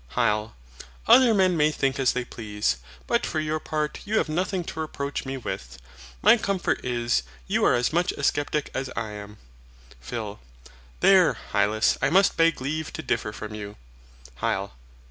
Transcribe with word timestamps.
HYL. 0.15 0.53
Other 1.05 1.31
men 1.31 1.55
may 1.55 1.69
think 1.71 1.99
as 1.99 2.13
they 2.13 2.25
please; 2.25 2.77
but 3.05 3.23
for 3.23 3.39
your 3.39 3.59
part 3.59 3.99
you 4.03 4.17
have 4.17 4.27
nothing 4.29 4.63
to 4.63 4.79
reproach 4.79 5.25
me 5.27 5.37
with. 5.37 5.77
My 6.23 6.37
comfort 6.37 6.83
is, 6.83 7.21
you 7.45 7.63
are 7.65 7.75
as 7.75 7.93
much 7.93 8.11
a 8.13 8.23
sceptic 8.23 8.71
as 8.73 8.89
I 8.95 9.11
am. 9.11 9.37
PHIL. 9.99 10.39
There, 11.01 11.37
Hylas, 11.53 11.99
I 12.01 12.09
must 12.09 12.35
beg 12.35 12.59
leave 12.59 12.91
to 12.93 13.03
differ 13.03 13.31
from 13.31 13.53
you. 13.53 13.75
HYL. 14.39 14.71